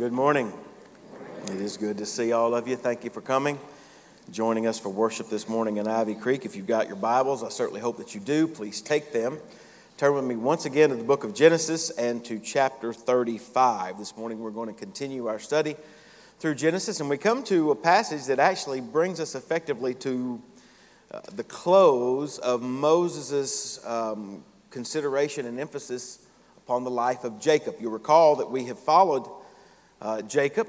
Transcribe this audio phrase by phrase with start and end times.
[0.00, 0.50] Good morning.
[1.44, 2.74] It is good to see all of you.
[2.74, 3.58] Thank you for coming,
[4.30, 6.46] joining us for worship this morning in Ivy Creek.
[6.46, 8.48] If you've got your Bibles, I certainly hope that you do.
[8.48, 9.36] Please take them.
[9.98, 13.98] Turn with me once again to the book of Genesis and to chapter 35.
[13.98, 15.76] This morning we're going to continue our study
[16.38, 20.40] through Genesis, and we come to a passage that actually brings us effectively to
[21.10, 26.20] uh, the close of Moses' um, consideration and emphasis
[26.56, 27.76] upon the life of Jacob.
[27.78, 29.28] You'll recall that we have followed
[30.00, 30.68] uh, Jacob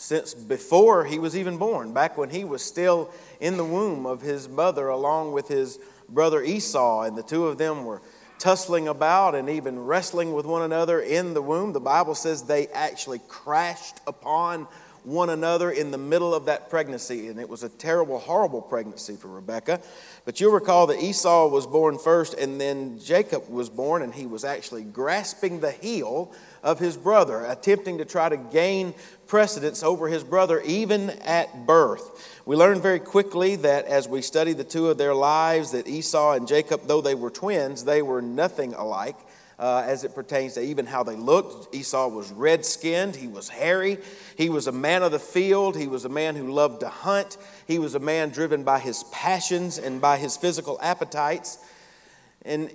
[0.00, 4.22] since before he was even born, back when he was still in the womb of
[4.22, 8.00] his mother, along with his brother Esau, and the two of them were
[8.38, 11.74] tussling about and even wrestling with one another in the womb.
[11.74, 14.66] The Bible says they actually crashed upon
[15.04, 19.16] one another in the middle of that pregnancy, and it was a terrible, horrible pregnancy
[19.16, 19.80] for Rebekah.
[20.24, 24.26] But you'll recall that Esau was born first, and then Jacob was born, and he
[24.26, 26.32] was actually grasping the heel
[26.62, 28.94] of his brother, attempting to try to gain
[29.26, 32.40] precedence over his brother even at birth.
[32.44, 36.32] We learn very quickly that as we study the two of their lives, that Esau
[36.32, 39.16] and Jacob, though they were twins, they were nothing alike.
[39.58, 41.74] Uh, as it pertains to even how they looked.
[41.74, 43.98] Esau was red skinned, he was hairy,
[44.34, 47.36] he was a man of the field, he was a man who loved to hunt,
[47.66, 51.58] he was a man driven by his passions and by his physical appetites.
[52.42, 52.70] And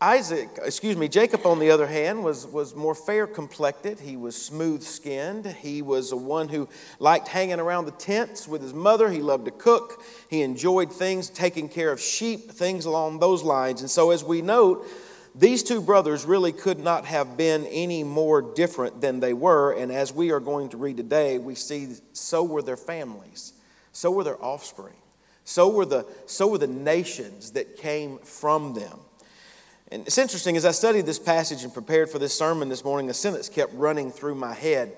[0.00, 3.98] Isaac, excuse me, Jacob, on the other hand, was, was more fair complected.
[3.98, 5.44] He was smooth skinned.
[5.44, 6.68] He was a one who
[7.00, 9.10] liked hanging around the tents with his mother.
[9.10, 10.04] He loved to cook.
[10.30, 13.80] He enjoyed things, taking care of sheep, things along those lines.
[13.80, 14.86] And so, as we note,
[15.34, 19.72] these two brothers really could not have been any more different than they were.
[19.72, 23.52] And as we are going to read today, we see so were their families,
[23.90, 24.96] so were their offspring,
[25.42, 29.00] so were the, so were the nations that came from them.
[29.90, 33.08] And it's interesting, as I studied this passage and prepared for this sermon this morning,
[33.08, 34.92] a sentence kept running through my head.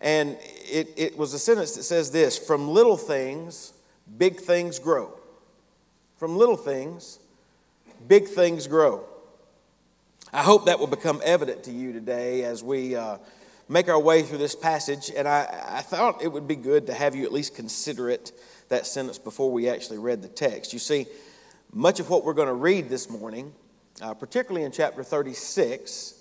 [0.00, 0.36] And
[0.70, 3.72] it, it was a sentence that says this From little things,
[4.18, 5.18] big things grow.
[6.18, 7.18] From little things,
[8.06, 9.04] big things grow.
[10.34, 13.16] I hope that will become evident to you today as we uh,
[13.70, 15.10] make our way through this passage.
[15.16, 18.32] And I, I thought it would be good to have you at least consider it,
[18.68, 20.74] that sentence, before we actually read the text.
[20.74, 21.06] You see,
[21.72, 23.54] much of what we're going to read this morning
[24.02, 26.14] uh, particularly in chapter 36,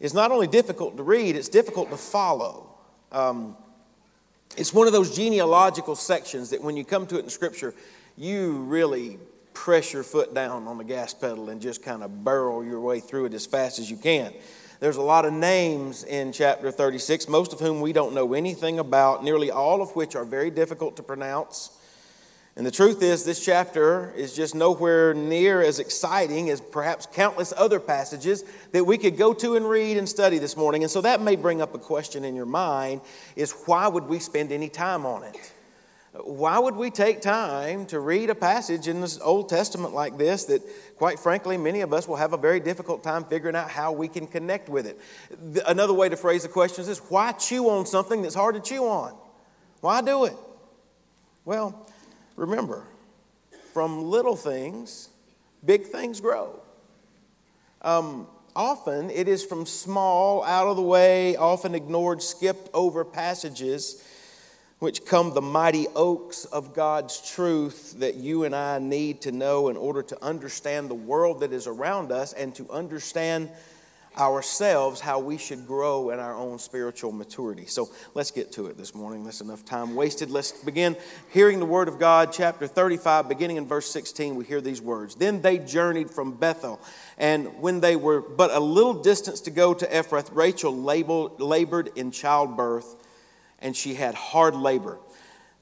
[0.00, 2.70] is not only difficult to read, it's difficult to follow.
[3.12, 3.56] Um,
[4.56, 7.74] it's one of those genealogical sections that when you come to it in Scripture,
[8.16, 9.18] you really
[9.54, 13.00] press your foot down on the gas pedal and just kind of barrel your way
[13.00, 14.32] through it as fast as you can.
[14.80, 18.78] There's a lot of names in chapter 36, most of whom we don't know anything
[18.78, 21.70] about, nearly all of which are very difficult to pronounce.
[22.60, 27.54] And the truth is, this chapter is just nowhere near as exciting as perhaps countless
[27.56, 30.82] other passages that we could go to and read and study this morning.
[30.82, 33.00] And so that may bring up a question in your mind
[33.34, 35.52] is why would we spend any time on it?
[36.22, 40.44] Why would we take time to read a passage in the Old Testament like this
[40.44, 40.60] that,
[40.98, 44.06] quite frankly, many of us will have a very difficult time figuring out how we
[44.06, 45.00] can connect with it?
[45.66, 48.86] Another way to phrase the question is why chew on something that's hard to chew
[48.86, 49.14] on?
[49.80, 50.36] Why do it?
[51.46, 51.86] Well,
[52.36, 52.84] Remember,
[53.72, 55.08] from little things,
[55.64, 56.60] big things grow.
[57.82, 64.04] Um, often it is from small, out of the way, often ignored, skipped over passages
[64.80, 69.68] which come the mighty oaks of God's truth that you and I need to know
[69.68, 73.50] in order to understand the world that is around us and to understand
[74.18, 77.66] ourselves how we should grow in our own spiritual maturity.
[77.66, 79.24] So let's get to it this morning.
[79.24, 80.30] That's enough time wasted.
[80.30, 80.96] Let's begin
[81.30, 84.34] hearing the word of God, chapter 35, beginning in verse 16.
[84.34, 86.80] We hear these words Then they journeyed from Bethel,
[87.18, 92.10] and when they were but a little distance to go to Ephrath, Rachel labored in
[92.10, 92.96] childbirth,
[93.60, 94.98] and she had hard labor.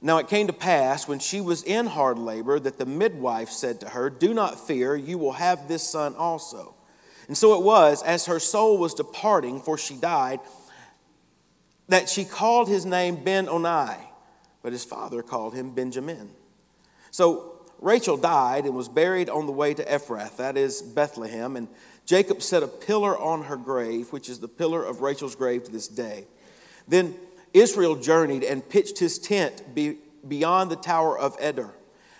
[0.00, 3.80] Now it came to pass when she was in hard labor that the midwife said
[3.80, 6.74] to her, Do not fear, you will have this son also.
[7.28, 10.40] And so it was, as her soul was departing, for she died,
[11.88, 13.96] that she called his name Ben Oni,
[14.62, 16.30] but his father called him Benjamin.
[17.10, 21.68] So Rachel died and was buried on the way to Ephrath, that is Bethlehem, and
[22.06, 25.70] Jacob set a pillar on her grave, which is the pillar of Rachel's grave to
[25.70, 26.24] this day.
[26.88, 27.14] Then
[27.52, 29.62] Israel journeyed and pitched his tent
[30.26, 31.70] beyond the tower of Eder.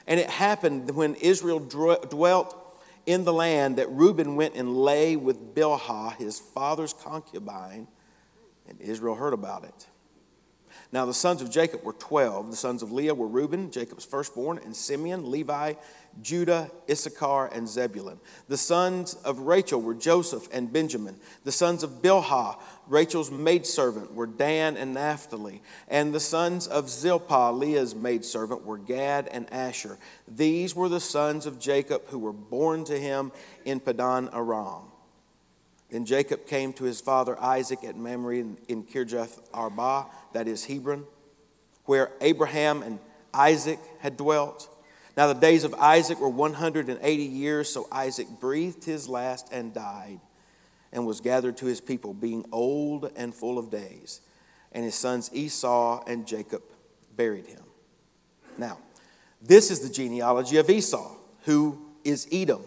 [0.07, 2.68] And it happened when Israel dwelt
[3.09, 7.89] in the land that Reuben went and lay with Bilhah, his father's concubine,
[8.69, 9.87] and Israel heard about it.
[10.93, 12.51] Now the sons of Jacob were 12.
[12.51, 15.73] The sons of Leah were Reuben, Jacob's firstborn, and Simeon, Levi,
[16.23, 18.19] Judah, Issachar, and Zebulun.
[18.49, 21.17] The sons of Rachel were Joseph and Benjamin.
[21.45, 25.63] The sons of Bilhah, Rachel's maidservant, were Dan and Naphtali.
[25.89, 29.99] And the sons of Zilpah, Leah's maidservant, were Gad and Asher.
[30.27, 33.33] These were the sons of Jacob who were born to him
[33.65, 34.83] in Padan Aram.
[35.91, 41.07] Then Jacob came to his father Isaac at Mamre in Kirjath Arba, that is Hebron,
[41.85, 42.99] where Abraham and
[43.33, 44.69] Isaac had dwelt.
[45.19, 50.21] Now the days of Isaac were 180 years, so Isaac breathed his last and died,
[50.93, 54.21] and was gathered to his people, being old and full of days.
[54.71, 56.63] And his sons Esau and Jacob
[57.17, 57.65] buried him.
[58.57, 58.79] Now,
[59.43, 61.17] this is the genealogy of Esau,
[61.47, 62.63] who is Edom.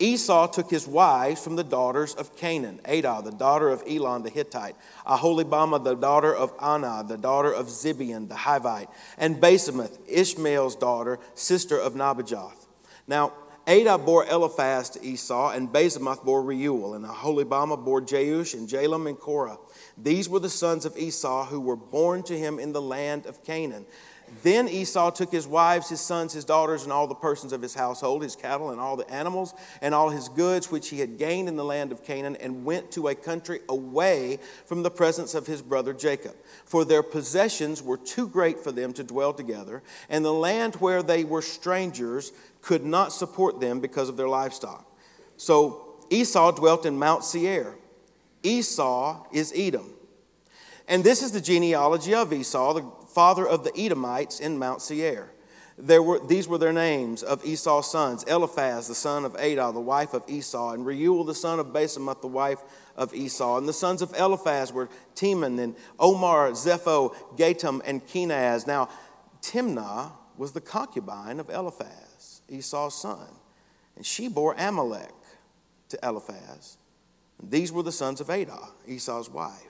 [0.00, 4.30] Esau took his wives from the daughters of Canaan Adah, the daughter of Elon the
[4.30, 4.74] Hittite,
[5.06, 8.88] Aholibamah, the daughter of Anah, the daughter of Zibeon the Hivite,
[9.18, 12.66] and Basemath, Ishmael's daughter, sister of Nebajoth.
[13.06, 13.34] Now,
[13.66, 19.06] Adah bore Eliphaz to Esau, and Basemath bore Reuel, and Aholibamah bore Jeush, and Jalam,
[19.06, 19.58] and Korah.
[19.98, 23.44] These were the sons of Esau who were born to him in the land of
[23.44, 23.84] Canaan.
[24.42, 27.74] Then Esau took his wives, his sons, his daughters, and all the persons of his
[27.74, 31.48] household, his cattle, and all the animals, and all his goods which he had gained
[31.48, 35.46] in the land of Canaan, and went to a country away from the presence of
[35.46, 36.34] his brother Jacob.
[36.64, 41.02] For their possessions were too great for them to dwell together, and the land where
[41.02, 42.32] they were strangers
[42.62, 44.86] could not support them because of their livestock.
[45.36, 47.74] So Esau dwelt in Mount Seir.
[48.42, 49.92] Esau is Edom.
[50.88, 52.82] And this is the genealogy of Esau, the
[53.14, 55.30] father of the Edomites in Mount Seir.
[55.82, 59.80] There were, these were their names of Esau's sons Eliphaz, the son of Adah, the
[59.80, 62.58] wife of Esau, and Reuel, the son of Basemath, the wife
[62.96, 63.56] of Esau.
[63.56, 68.66] And the sons of Eliphaz were Teman and Omar, Zepho, Gatam, and Kenaz.
[68.66, 68.90] Now,
[69.40, 73.28] Timnah was the concubine of Eliphaz, Esau's son,
[73.96, 75.14] and she bore Amalek
[75.88, 76.76] to Eliphaz.
[77.40, 79.69] And these were the sons of Adah, Esau's wife.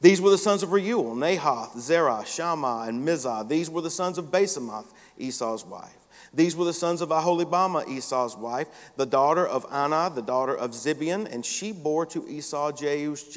[0.00, 3.48] These were the sons of Reuel, Nahath, Zerah, Shammah, and Mizah.
[3.48, 5.96] These were the sons of Basemath, Esau's wife.
[6.34, 10.72] These were the sons of Aholibamah, Esau's wife, the daughter of Anah, the daughter of
[10.72, 13.32] Zibeon, and she bore to Esau Jeush,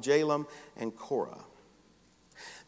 [0.00, 1.44] Jalam, and Korah.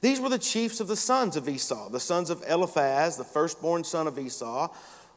[0.00, 1.90] These were the chiefs of the sons of Esau.
[1.90, 4.68] The sons of Eliphaz, the firstborn son of Esau,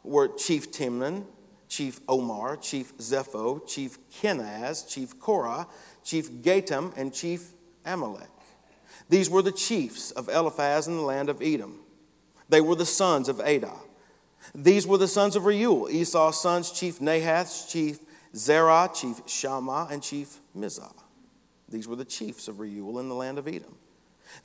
[0.03, 1.25] were Chief Timnan,
[1.67, 5.67] Chief Omar, Chief Zepho, Chief Kenaz, Chief Korah,
[6.03, 7.51] Chief Gatam, and Chief
[7.87, 8.29] Amalek.
[9.09, 11.79] These were the chiefs of Eliphaz in the land of Edom.
[12.49, 13.79] They were the sons of Adah.
[14.53, 17.99] These were the sons of Reuel, Esau's sons, chief Nahath, chief
[18.35, 20.93] Zerah, chief Shammah, and chief Mizah.
[21.69, 23.75] These were the chiefs of Reuel in the land of Edom.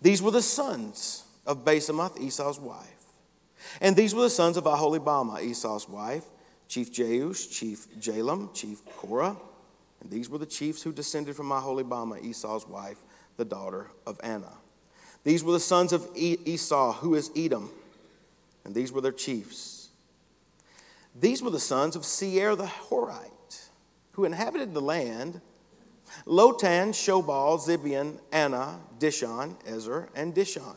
[0.00, 2.88] These were the sons of Basemath, Esau's wife.
[3.80, 6.24] And these were the sons of Aholibamah, Esau's wife,
[6.68, 9.36] chief Jeush, chief Jalam, chief Korah.
[10.00, 12.98] And these were the chiefs who descended from Aholibamah, Esau's wife,
[13.36, 14.58] the daughter of Anah.
[15.24, 17.70] These were the sons of Esau, who is Edom,
[18.64, 19.88] and these were their chiefs.
[21.18, 23.68] These were the sons of Seir the Horite,
[24.12, 25.40] who inhabited the land
[26.26, 30.76] Lotan, Shobal, Zibeon, Anah, Dishon, Ezer, and Dishon.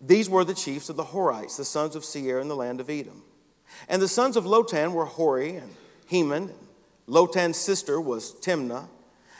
[0.00, 2.90] These were the chiefs of the Horites, the sons of Seir in the land of
[2.90, 3.22] Edom.
[3.88, 5.74] And the sons of Lotan were Hori and
[6.06, 6.52] Heman.
[7.08, 8.88] Lotan's sister was Timnah.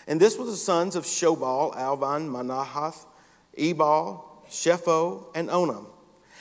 [0.07, 3.07] And this was the sons of Shobal, Alvan, Manahath,
[3.57, 5.87] Ebal, Shepho, and Onam.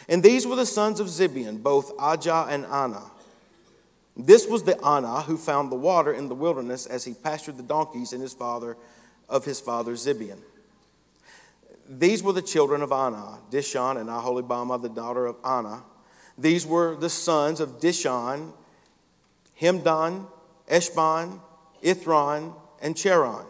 [0.09, 3.11] And these were the sons of Zibeon, both Ajah and Anah.
[4.17, 7.63] This was the Anah who found the water in the wilderness as he pastured the
[7.63, 8.77] donkeys in his father
[9.29, 10.39] of his father Zibeon.
[11.87, 15.83] These were the children of Anah, Dishon and Aholibamah, the daughter of Anah.
[16.37, 18.53] These were the sons of Dishon,
[19.59, 20.25] Hemdan,
[20.69, 21.39] Eshban,
[21.83, 23.45] Ithron, and Cheron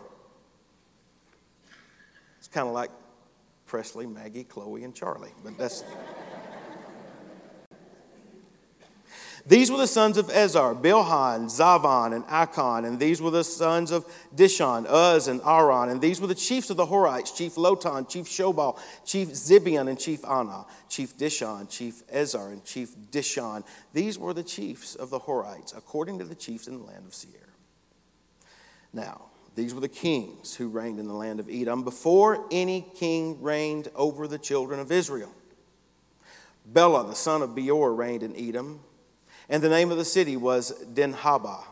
[2.51, 2.91] kind of like
[3.65, 5.83] Presley, Maggie, Chloe, and Charlie, but that's.
[9.45, 13.89] These were the sons of Ezer, Bilhan, Zavan, and Akon, and these were the sons
[13.89, 14.05] of
[14.35, 18.25] Dishon, Uz, and Aron, and these were the chiefs of the Horites, Chief Lotan, Chief
[18.25, 23.63] Shobal, Chief Zibeon, and Chief Anah, Chief Dishon, Chief Ezer, and Chief Dishon.
[23.93, 27.15] These were the chiefs of the Horites, according to the chiefs in the land of
[27.15, 27.49] Seir.
[28.93, 33.41] Now, these were the kings who reigned in the land of Edom before any king
[33.41, 35.31] reigned over the children of Israel.
[36.65, 38.79] Bela, the son of Beor, reigned in Edom,
[39.49, 41.63] and the name of the city was Dinhabah.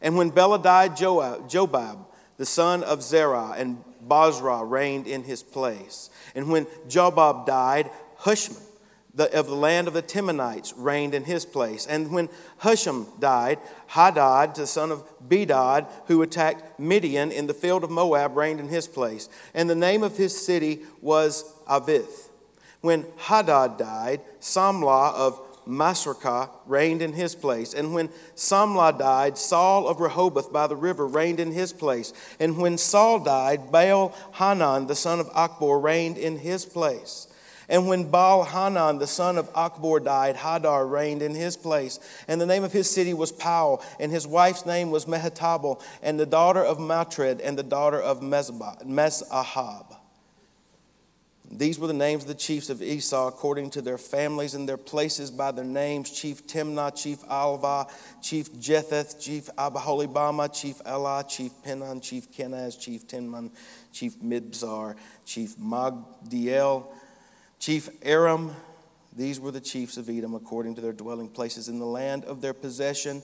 [0.00, 2.06] And when Bela died, Jobab,
[2.38, 6.10] the son of Zerah, and Bozrah reigned in his place.
[6.34, 8.56] And when Jobab died, Husham
[9.14, 11.86] the, of the land of the Temanites reigned in his place.
[11.86, 12.28] And when
[12.62, 18.36] Husham died, Hadad, the son of Bedad, who attacked Midian in the field of Moab,
[18.36, 19.28] reigned in his place.
[19.52, 22.30] And the name of his city was Avith.
[22.80, 27.74] When Hadad died, Samlah of Masrekah reigned in his place.
[27.74, 32.12] And when Samlah died, Saul of Rehoboth by the river reigned in his place.
[32.40, 37.28] And when Saul died, Baal Hanan, the son of Achbor, reigned in his place.
[37.72, 41.98] And when Baal Hanan, the son of Achbor, died, Hadar reigned in his place.
[42.28, 46.20] And the name of his city was Pau, and his wife's name was Mehetabel, and
[46.20, 49.96] the daughter of Matred, and the daughter of Mezahab.
[51.50, 54.78] These were the names of the chiefs of Esau according to their families and their
[54.78, 57.86] places by their names Chief Timnah, Chief Alva,
[58.22, 63.50] Chief Jetheth, Chief Abaholibama, Chief Elah, Chief Penan, Chief Kenaz, Chief Tinman,
[63.92, 66.86] Chief Mibzar, Chief Magdiel,
[67.62, 68.56] Chief Aram.
[69.16, 72.40] These were the chiefs of Edom according to their dwelling places in the land of
[72.40, 73.22] their possession.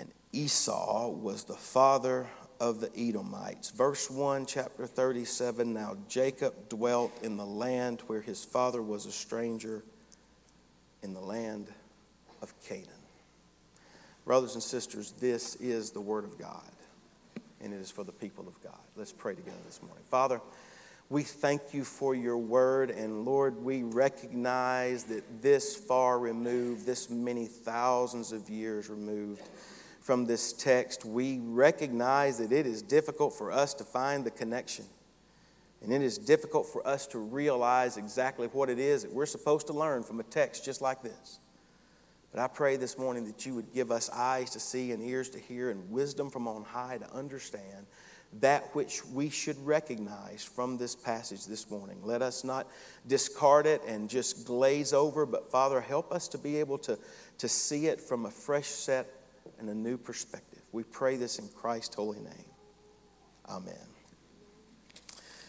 [0.00, 2.26] And Esau was the father
[2.58, 3.68] of the Edomites.
[3.68, 9.12] Verse 1, chapter 37 Now Jacob dwelt in the land where his father was a
[9.12, 9.82] stranger,
[11.02, 11.66] in the land
[12.40, 12.88] of Canaan.
[14.24, 16.72] Brothers and sisters, this is the Word of God,
[17.60, 18.80] and it is for the people of God.
[18.96, 20.04] Let's pray together this morning.
[20.10, 20.40] Father,
[21.10, 27.08] we thank you for your word, and Lord, we recognize that this far removed, this
[27.08, 29.48] many thousands of years removed,
[30.00, 34.86] from this text, we recognize that it is difficult for us to find the connection.
[35.82, 39.66] And it is difficult for us to realize exactly what it is that we're supposed
[39.68, 41.40] to learn from a text just like this.
[42.32, 45.28] But I pray this morning that you would give us eyes to see and ears
[45.30, 47.86] to hear and wisdom from on high to understand
[48.40, 51.98] that which we should recognize from this passage this morning.
[52.02, 52.68] Let us not
[53.06, 56.98] discard it and just glaze over, but Father, help us to be able to,
[57.38, 59.06] to see it from a fresh set
[59.58, 60.60] and a new perspective.
[60.72, 62.50] We pray this in Christ's holy name.
[63.48, 63.74] Amen.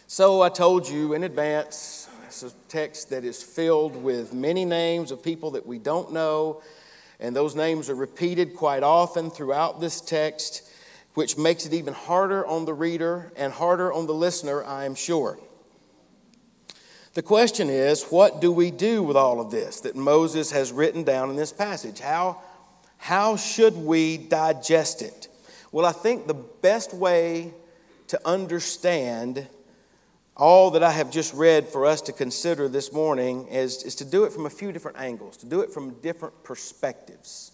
[0.06, 5.12] So I told you in advance, it's a text that is filled with many names
[5.12, 6.62] of people that we don't know,
[7.20, 10.68] and those names are repeated quite often throughout this text,
[11.20, 14.94] which makes it even harder on the reader and harder on the listener, I am
[14.94, 15.38] sure.
[17.12, 21.04] The question is, what do we do with all of this that Moses has written
[21.04, 22.00] down in this passage?
[22.00, 22.40] How
[22.96, 25.28] how should we digest it?
[25.72, 27.52] Well, I think the best way
[28.06, 29.46] to understand
[30.34, 34.06] all that I have just read for us to consider this morning is, is to
[34.06, 37.49] do it from a few different angles, to do it from different perspectives.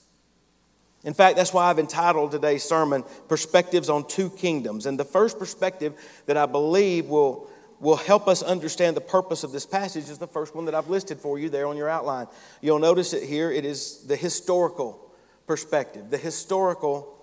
[1.04, 4.86] In fact, that's why I've entitled today's sermon Perspectives on Two Kingdoms.
[4.86, 5.94] And the first perspective
[6.26, 7.48] that I believe will,
[7.80, 10.88] will help us understand the purpose of this passage is the first one that I've
[10.88, 12.26] listed for you there on your outline.
[12.60, 13.52] You'll notice it here.
[13.52, 15.12] It is the historical
[15.46, 17.16] perspective, the historical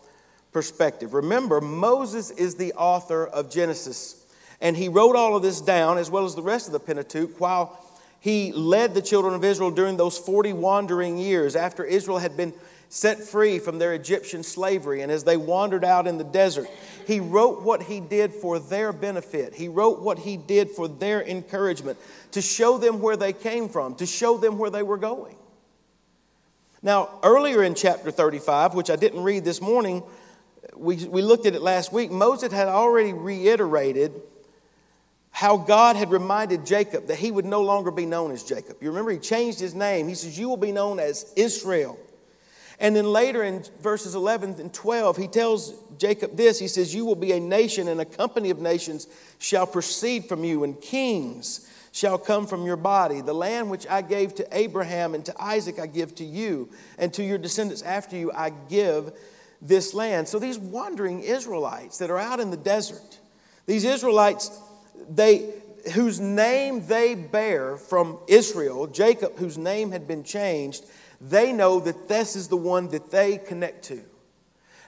[0.53, 1.13] perspective.
[1.13, 4.23] Remember, Moses is the author of Genesis,
[4.61, 7.39] and he wrote all of this down, as well as the rest of the Pentateuch,
[7.39, 7.79] while
[8.19, 12.53] he led the children of Israel during those 40 wandering years after Israel had been
[12.93, 15.01] set free from their Egyptian slavery.
[15.01, 16.67] And as they wandered out in the desert,
[17.07, 19.55] he wrote what he did for their benefit.
[19.55, 21.97] He wrote what he did for their encouragement,
[22.33, 25.35] to show them where they came from, to show them where they were going.
[26.83, 30.03] Now, earlier in chapter 35, which I didn't read this morning,
[30.75, 32.11] we, we looked at it last week.
[32.11, 34.21] Moses had already reiterated
[35.31, 38.77] how God had reminded Jacob that he would no longer be known as Jacob.
[38.81, 40.07] You remember, he changed his name.
[40.07, 41.97] He says, You will be known as Israel.
[42.83, 47.05] And then later in verses 11 and 12, he tells Jacob this He says, You
[47.05, 49.07] will be a nation, and a company of nations
[49.39, 53.21] shall proceed from you, and kings shall come from your body.
[53.21, 57.13] The land which I gave to Abraham and to Isaac I give to you, and
[57.13, 59.13] to your descendants after you I give
[59.61, 60.27] this land.
[60.27, 63.17] So these wandering Israelites that are out in the desert,
[63.65, 64.51] these Israelites,
[65.09, 65.53] they
[65.93, 70.83] whose name they bear from Israel, Jacob, whose name had been changed,
[71.23, 74.01] they know that this is the one that they connect to.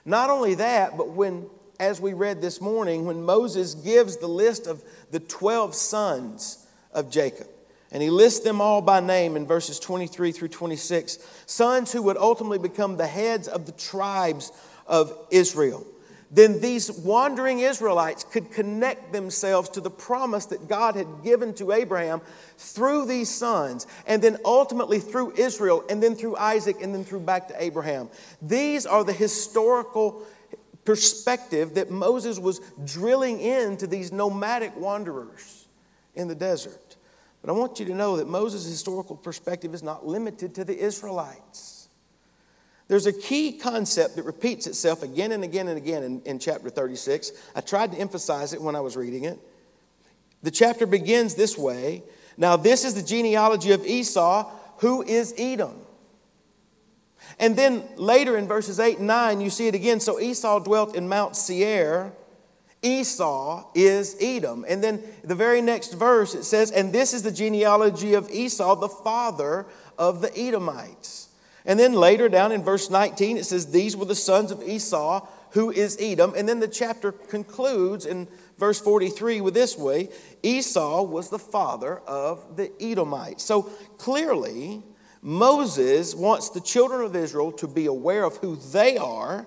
[0.04, 1.46] Not only that, but when,
[1.80, 7.10] as we read this morning, when Moses gives the list of the 12 sons of
[7.10, 7.48] Jacob.
[7.90, 12.16] And he lists them all by name in verses 23 through 26 sons who would
[12.16, 14.52] ultimately become the heads of the tribes
[14.86, 15.86] of Israel.
[16.30, 21.72] Then these wandering Israelites could connect themselves to the promise that God had given to
[21.72, 22.20] Abraham
[22.58, 27.20] through these sons, and then ultimately through Israel, and then through Isaac, and then through
[27.20, 28.08] back to Abraham.
[28.42, 30.22] These are the historical
[30.84, 35.66] perspective that Moses was drilling into these nomadic wanderers
[36.14, 36.96] in the desert.
[37.42, 40.76] But I want you to know that Moses' historical perspective is not limited to the
[40.76, 41.75] Israelites.
[42.88, 46.70] There's a key concept that repeats itself again and again and again in, in chapter
[46.70, 47.32] 36.
[47.54, 49.38] I tried to emphasize it when I was reading it.
[50.42, 52.04] The chapter begins this way
[52.36, 55.80] Now, this is the genealogy of Esau, who is Edom.
[57.40, 59.98] And then later in verses 8 and 9, you see it again.
[59.98, 62.12] So Esau dwelt in Mount Seir.
[62.82, 64.64] Esau is Edom.
[64.68, 68.76] And then the very next verse, it says, And this is the genealogy of Esau,
[68.76, 69.66] the father
[69.98, 71.25] of the Edomites.
[71.66, 75.26] And then later down in verse 19, it says, These were the sons of Esau,
[75.50, 76.32] who is Edom.
[76.36, 80.08] And then the chapter concludes in verse 43 with this way
[80.42, 83.44] Esau was the father of the Edomites.
[83.44, 83.62] So
[83.98, 84.82] clearly,
[85.22, 89.46] Moses wants the children of Israel to be aware of who they are,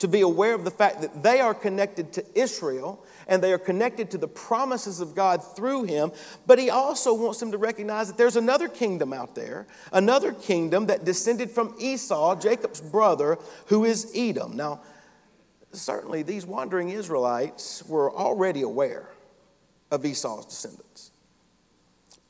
[0.00, 3.58] to be aware of the fact that they are connected to Israel and they are
[3.58, 6.12] connected to the promises of God through him.
[6.46, 10.84] But he also wants them to recognize that there's another kingdom out there, another kingdom
[10.86, 14.54] that descended from Esau, Jacob's brother, who is Edom.
[14.54, 14.82] Now,
[15.72, 19.08] certainly these wandering Israelites were already aware
[19.90, 21.10] of Esau's descendants,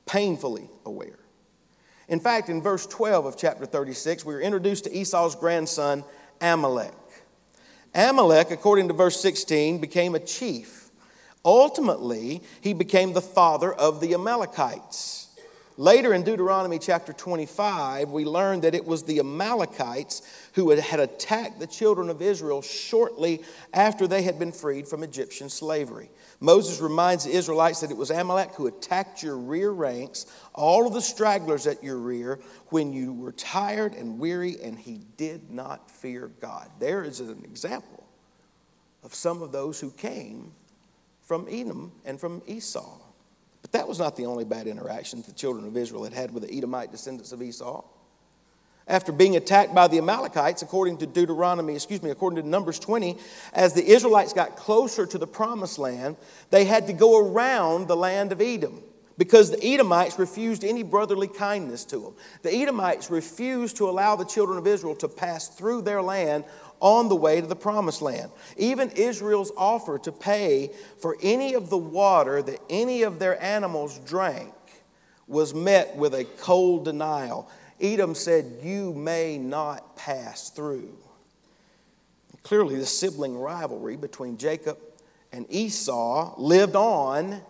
[0.06, 1.18] painfully aware.
[2.06, 6.04] In fact, in verse 12 of chapter 36, we are introduced to Esau's grandson,
[6.40, 6.94] Amalek.
[7.92, 10.81] Amalek, according to verse 16, became a chief.
[11.44, 15.22] Ultimately, he became the father of the Amalekites.
[15.78, 20.20] Later in Deuteronomy chapter 25, we learn that it was the Amalekites
[20.52, 25.48] who had attacked the children of Israel shortly after they had been freed from Egyptian
[25.48, 26.10] slavery.
[26.40, 30.92] Moses reminds the Israelites that it was Amalek who attacked your rear ranks, all of
[30.92, 35.90] the stragglers at your rear, when you were tired and weary, and he did not
[35.90, 36.70] fear God.
[36.80, 38.06] There is an example
[39.02, 40.52] of some of those who came
[41.32, 42.98] from Edom and from Esau.
[43.62, 46.46] But that was not the only bad interaction the children of Israel had had with
[46.46, 47.82] the Edomite descendants of Esau.
[48.86, 53.16] After being attacked by the Amalekites, according to Deuteronomy, excuse me, according to Numbers 20,
[53.54, 56.16] as the Israelites got closer to the promised land,
[56.50, 58.82] they had to go around the land of Edom
[59.16, 62.14] because the Edomites refused any brotherly kindness to them.
[62.42, 66.44] The Edomites refused to allow the children of Israel to pass through their land
[66.82, 68.30] on the way to the promised land.
[68.56, 73.98] Even Israel's offer to pay for any of the water that any of their animals
[74.00, 74.52] drank
[75.28, 77.48] was met with a cold denial.
[77.80, 80.98] Edom said, You may not pass through.
[82.42, 84.76] Clearly, the sibling rivalry between Jacob
[85.32, 87.40] and Esau lived on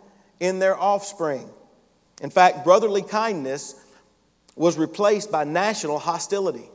[0.41, 1.49] in their offspring.
[2.21, 3.75] In fact, brotherly kindness
[4.55, 6.69] was replaced by national hostility.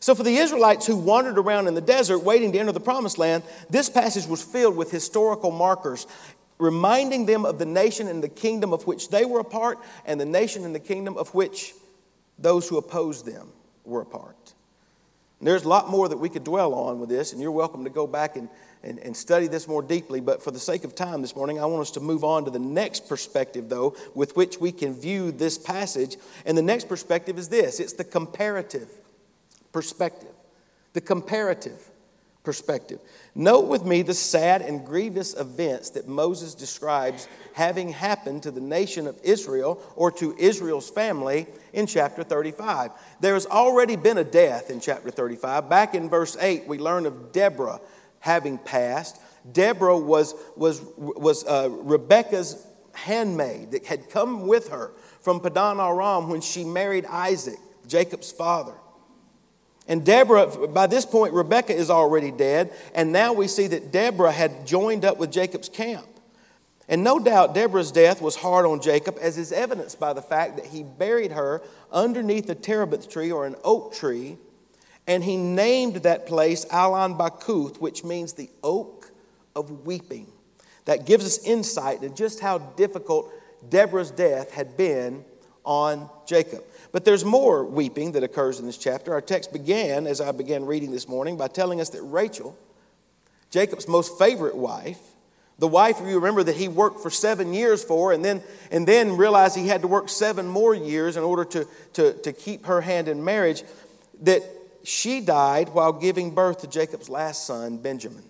[0.00, 3.18] So, for the Israelites who wandered around in the desert waiting to enter the promised
[3.18, 6.06] land, this passage was filled with historical markers,
[6.58, 10.20] reminding them of the nation and the kingdom of which they were a part, and
[10.20, 11.74] the nation and the kingdom of which
[12.38, 13.52] those who opposed them
[13.84, 14.54] were a part.
[15.38, 17.84] And there's a lot more that we could dwell on with this, and you're welcome
[17.84, 18.48] to go back and,
[18.82, 20.20] and, and study this more deeply.
[20.20, 22.50] But for the sake of time this morning, I want us to move on to
[22.50, 26.16] the next perspective, though, with which we can view this passage.
[26.46, 28.88] And the next perspective is this it's the comparative
[29.76, 30.32] perspective.
[30.94, 31.90] The comparative
[32.44, 32.98] perspective.
[33.34, 38.60] Note with me the sad and grievous events that Moses describes having happened to the
[38.62, 42.92] nation of Israel or to Israel's family in chapter 35.
[43.20, 45.68] There has already been a death in chapter 35.
[45.68, 47.78] Back in verse 8, we learn of Deborah
[48.20, 49.20] having passed.
[49.52, 56.30] Deborah was, was, was uh, Rebekah's handmaid that had come with her from Padan Aram
[56.30, 58.72] when she married Isaac, Jacob's father.
[59.88, 64.32] And Deborah, by this point, Rebekah is already dead, and now we see that Deborah
[64.32, 66.06] had joined up with Jacob's camp.
[66.88, 70.56] And no doubt Deborah's death was hard on Jacob, as is evidenced by the fact
[70.56, 74.38] that he buried her underneath a terebinth tree or an oak tree,
[75.06, 79.10] and he named that place Alon Bakuth, which means the oak
[79.54, 80.26] of weeping.
[80.84, 83.32] That gives us insight into just how difficult
[83.68, 85.24] Deborah's death had been
[85.64, 86.62] on Jacob.
[86.96, 89.12] But there's more weeping that occurs in this chapter.
[89.12, 92.56] Our text began, as I began reading this morning, by telling us that Rachel,
[93.50, 94.98] Jacob's most favorite wife,
[95.58, 99.18] the wife you remember that he worked for seven years for, and then, and then
[99.18, 102.80] realized he had to work seven more years in order to, to, to keep her
[102.80, 103.62] hand in marriage,
[104.22, 104.42] that
[104.82, 108.24] she died while giving birth to Jacob's last son, Benjamin.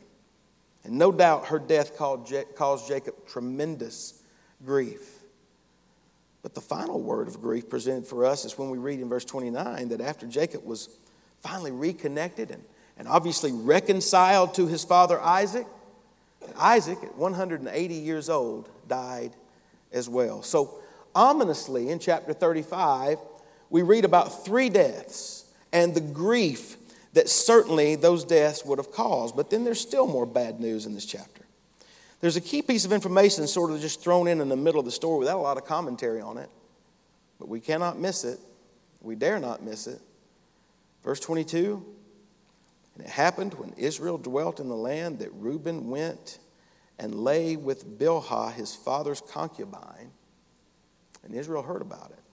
[0.82, 4.20] And no doubt her death caused Jacob tremendous
[4.64, 5.15] grief.
[6.46, 9.24] But the final word of grief presented for us is when we read in verse
[9.24, 10.88] 29 that after Jacob was
[11.40, 12.62] finally reconnected and
[12.96, 15.66] and obviously reconciled to his father Isaac.
[16.56, 19.32] Isaac, at 180 years old, died
[19.90, 20.40] as well.
[20.40, 20.78] So,
[21.16, 23.18] ominously, in chapter 35,
[23.68, 26.76] we read about three deaths and the grief
[27.14, 29.34] that certainly those deaths would have caused.
[29.34, 31.35] But then there's still more bad news in this chapter.
[32.26, 34.84] There's a key piece of information sort of just thrown in in the middle of
[34.84, 36.50] the story without a lot of commentary on it.
[37.38, 38.40] But we cannot miss it.
[39.00, 40.00] We dare not miss it.
[41.04, 41.86] Verse 22
[42.96, 46.40] And it happened when Israel dwelt in the land that Reuben went
[46.98, 50.10] and lay with Bilhah, his father's concubine,
[51.22, 52.24] and Israel heard about it.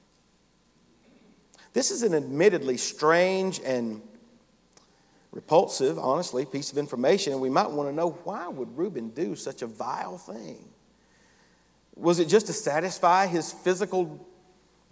[1.73, 4.01] This is an admittedly strange and
[5.33, 9.35] repulsive, honestly, piece of information, and we might want to know why would Reuben do
[9.35, 10.63] such a vile thing?
[11.95, 14.25] Was it just to satisfy his physical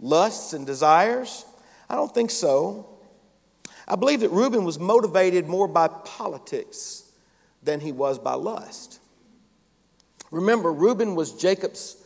[0.00, 1.44] lusts and desires?
[1.88, 2.88] I don't think so.
[3.86, 7.10] I believe that Reuben was motivated more by politics
[7.62, 8.98] than he was by lust.
[10.32, 11.96] Remember, Reuben was Jacob's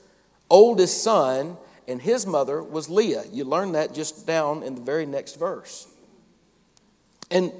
[0.50, 1.56] oldest son,
[1.88, 3.24] and his mother was Leah.
[3.32, 5.86] You learn that just down in the very next verse.
[7.30, 7.52] And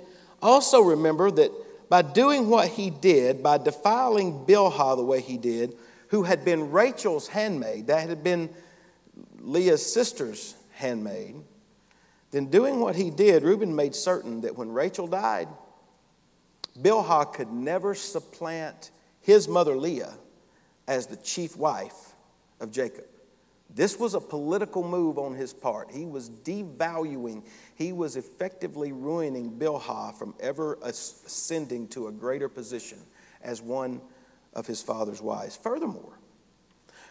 [0.43, 1.51] also remember that
[1.89, 5.77] by doing what he did, by defiling Bilhah the way he did,
[6.09, 8.51] who had been Rachel's handmaid, that had been
[9.41, 11.37] Leah's sister's handmaid,
[12.31, 15.49] then doing what he did, Reuben made certain that when Rachel died,
[16.81, 20.15] Bilhah could never supplant his mother Leah
[20.87, 22.15] as the chief wife
[22.61, 23.07] of Jacob.
[23.69, 25.91] This was a political move on his part.
[25.91, 27.43] He was devaluing,
[27.75, 32.99] he was effectively ruining Bilhah from ever ascending to a greater position
[33.43, 34.01] as one
[34.55, 35.57] of his father's wives.
[35.57, 36.19] Furthermore,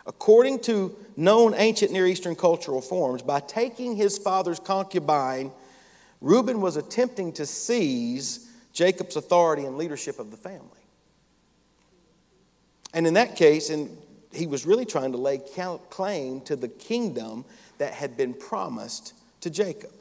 [0.07, 5.51] according to known ancient Near Eastern cultural forms, by taking his father's concubine,
[6.21, 10.69] Reuben was attempting to seize Jacob's authority and leadership of the family.
[12.93, 13.95] And in that case, and
[14.35, 15.39] he was really trying to lay
[15.89, 17.45] claim to the kingdom
[17.77, 19.91] that had been promised to Jacob.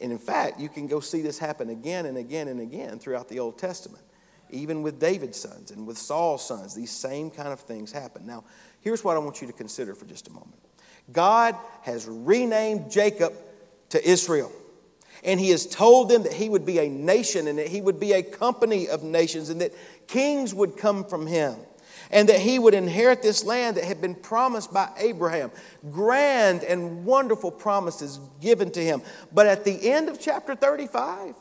[0.00, 3.28] And in fact, you can go see this happen again and again and again throughout
[3.28, 4.02] the Old Testament.
[4.50, 8.26] Even with David's sons and with Saul's sons, these same kind of things happen.
[8.26, 8.44] Now,
[8.80, 10.56] here's what I want you to consider for just a moment
[11.12, 13.34] God has renamed Jacob
[13.90, 14.52] to Israel.
[15.24, 17.98] And he has told them that he would be a nation and that he would
[17.98, 19.72] be a company of nations and that
[20.06, 21.56] kings would come from him
[22.10, 25.50] and that he would inherit this land that had been promised by Abraham.
[25.90, 29.02] Grand and wonderful promises given to him.
[29.32, 31.34] But at the end of chapter 35,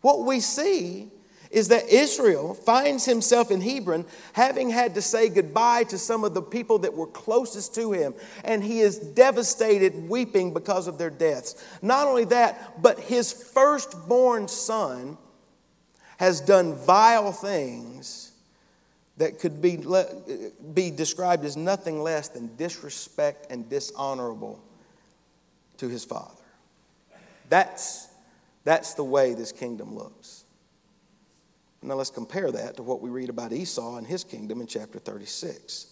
[0.00, 1.10] what we see
[1.50, 6.34] is that Israel finds himself in Hebron having had to say goodbye to some of
[6.34, 11.10] the people that were closest to him, and he is devastated, weeping because of their
[11.10, 11.64] deaths.
[11.80, 15.16] Not only that, but his firstborn son
[16.18, 18.23] has done vile things
[19.16, 19.78] that could be,
[20.74, 24.62] be described as nothing less than disrespect and dishonorable
[25.76, 26.34] to his father.
[27.48, 28.08] That's,
[28.64, 30.44] that's the way this kingdom looks.
[31.82, 34.98] Now let's compare that to what we read about Esau and his kingdom in chapter
[34.98, 35.88] 36.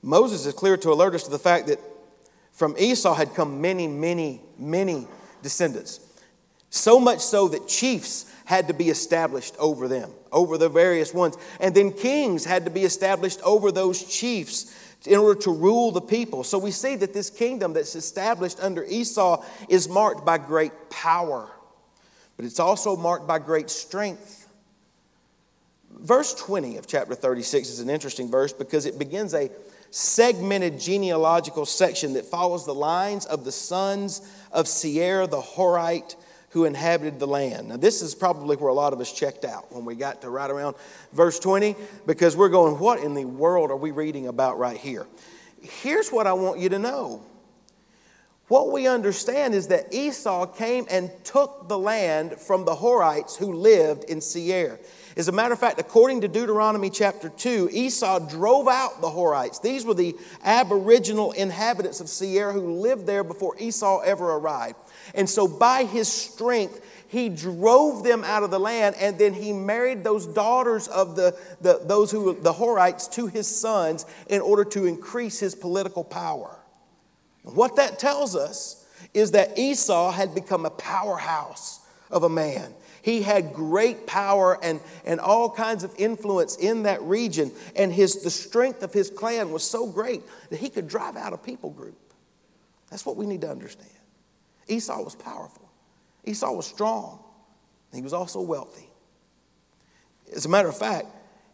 [0.00, 1.80] Moses is clear to alert us to the fact that
[2.52, 5.06] from Esau had come many, many, many
[5.42, 6.00] descendants.
[6.70, 11.36] So much so that chiefs had to be established over them, over the various ones.
[11.60, 14.74] And then kings had to be established over those chiefs
[15.06, 16.44] in order to rule the people.
[16.44, 21.48] So we see that this kingdom that's established under Esau is marked by great power,
[22.36, 24.48] but it's also marked by great strength.
[25.90, 29.50] Verse 20 of chapter 36 is an interesting verse because it begins a
[29.90, 34.20] segmented genealogical section that follows the lines of the sons
[34.52, 36.16] of Seir the Horite
[36.56, 37.68] who inhabited the land.
[37.68, 40.30] Now, this is probably where a lot of us checked out when we got to
[40.30, 40.74] right around
[41.12, 45.06] verse 20, because we're going, what in the world are we reading about right here?
[45.60, 47.22] Here's what I want you to know.
[48.48, 53.52] What we understand is that Esau came and took the land from the Horites who
[53.52, 54.80] lived in Seir.
[55.14, 59.60] As a matter of fact, according to Deuteronomy chapter 2, Esau drove out the Horites.
[59.60, 64.76] These were the aboriginal inhabitants of Seir who lived there before Esau ever arrived.
[65.14, 69.52] And so, by his strength, he drove them out of the land, and then he
[69.52, 74.64] married those daughters of the, the those who the Horites to his sons in order
[74.64, 76.58] to increase his political power.
[77.42, 82.74] what that tells us is that Esau had become a powerhouse of a man.
[83.02, 88.22] He had great power and, and all kinds of influence in that region, and his,
[88.22, 91.70] the strength of his clan was so great that he could drive out a people
[91.70, 91.96] group.
[92.90, 93.95] That's what we need to understand.
[94.68, 95.68] Esau was powerful,
[96.24, 97.20] Esau was strong.
[97.94, 98.90] He was also wealthy.
[100.34, 101.06] As a matter of fact,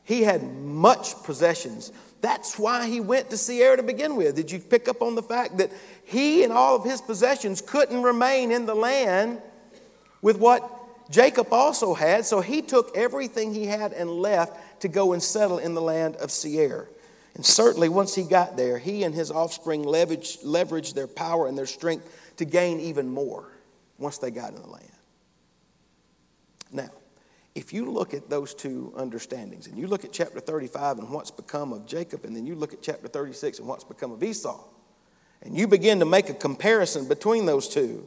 [0.05, 1.92] he had much possessions.
[2.20, 4.35] That's why he went to Seir to begin with.
[4.35, 5.70] Did you pick up on the fact that
[6.05, 9.40] he and all of his possessions couldn't remain in the land
[10.20, 10.68] with what
[11.11, 12.25] Jacob also had?
[12.25, 16.16] So he took everything he had and left to go and settle in the land
[16.16, 16.88] of Seir.
[17.35, 21.57] And certainly, once he got there, he and his offspring leveraged, leveraged their power and
[21.57, 22.07] their strength
[22.42, 23.48] to gain even more
[23.98, 24.87] once they got in the land.
[26.72, 26.90] Now,
[27.55, 31.31] if you look at those two understandings, and you look at chapter 35 and what's
[31.31, 34.61] become of Jacob, and then you look at chapter 36 and what's become of Esau,
[35.42, 38.07] and you begin to make a comparison between those two,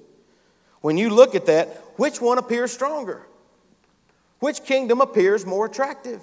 [0.81, 3.25] when you look at that, which one appears stronger?
[4.39, 6.21] Which kingdom appears more attractive?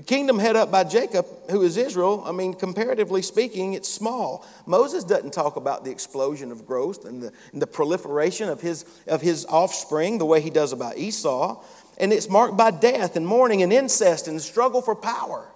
[0.00, 4.46] The kingdom head up by Jacob, who is Israel, I mean, comparatively speaking, it's small.
[4.64, 8.86] Moses doesn't talk about the explosion of growth and the, and the proliferation of his,
[9.06, 11.62] of his offspring the way he does about Esau.
[11.98, 15.52] And it's marked by death and mourning and incest and the struggle for power.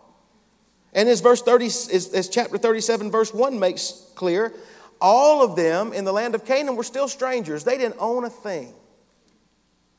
[0.92, 4.52] And as verse 30, as, as chapter 37, verse 1 makes clear,
[5.00, 7.64] all of them in the land of Canaan were still strangers.
[7.64, 8.74] They didn't own a thing.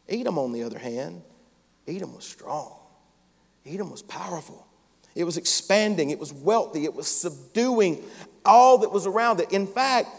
[0.07, 1.23] Edom, on the other hand,
[1.87, 2.84] Edom was strong.
[3.65, 4.65] Edom was powerful.
[5.15, 8.03] It was expanding, it was wealthy, it was subduing
[8.43, 9.51] all that was around it.
[9.51, 10.09] In fact,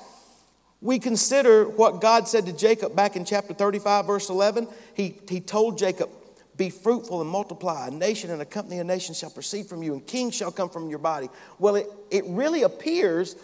[0.81, 4.69] we consider what God said to Jacob back in chapter 35, verse 11.
[4.95, 6.11] He, he told Jacob,
[6.57, 7.89] Be fruitful and multiply.
[7.89, 10.69] A nation and a company of nations shall proceed from you, and kings shall come
[10.69, 11.29] from your body.
[11.59, 13.37] Well, it, it really appears,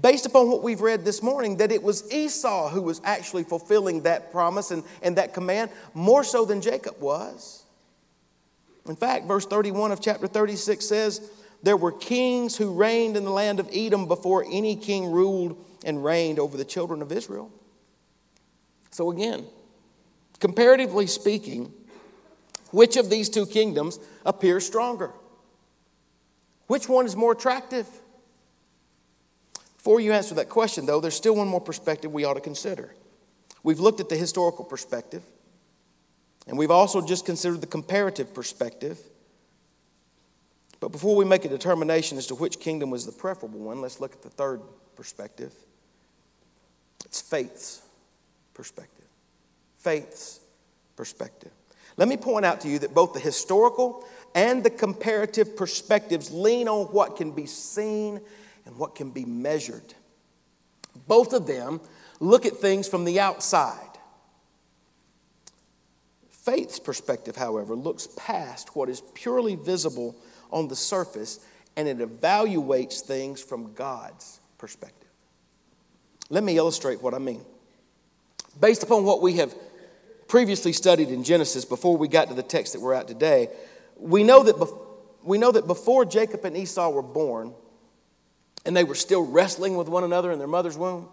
[0.00, 4.02] based upon what we've read this morning, that it was Esau who was actually fulfilling
[4.02, 7.61] that promise and, and that command more so than Jacob was.
[8.88, 11.30] In fact, verse 31 of chapter 36 says,
[11.62, 16.04] There were kings who reigned in the land of Edom before any king ruled and
[16.04, 17.50] reigned over the children of Israel.
[18.90, 19.46] So, again,
[20.40, 21.72] comparatively speaking,
[22.70, 25.12] which of these two kingdoms appears stronger?
[26.66, 27.86] Which one is more attractive?
[29.76, 32.94] Before you answer that question, though, there's still one more perspective we ought to consider.
[33.62, 35.22] We've looked at the historical perspective.
[36.46, 38.98] And we've also just considered the comparative perspective.
[40.80, 44.00] But before we make a determination as to which kingdom was the preferable one, let's
[44.00, 44.60] look at the third
[44.96, 45.52] perspective.
[47.04, 47.82] It's faith's
[48.54, 49.06] perspective.
[49.76, 50.40] Faith's
[50.96, 51.52] perspective.
[51.96, 56.68] Let me point out to you that both the historical and the comparative perspectives lean
[56.68, 58.20] on what can be seen
[58.64, 59.94] and what can be measured.
[61.06, 61.80] Both of them
[62.18, 63.91] look at things from the outside.
[66.42, 70.16] Faith's perspective, however, looks past what is purely visible
[70.50, 71.38] on the surface
[71.76, 75.08] and it evaluates things from God's perspective.
[76.30, 77.44] Let me illustrate what I mean.
[78.60, 79.54] Based upon what we have
[80.26, 83.48] previously studied in Genesis before we got to the text that we're at today,
[83.96, 84.56] we know that,
[85.22, 87.54] we know that before Jacob and Esau were born,
[88.66, 91.08] and they were still wrestling with one another in their mother's womb,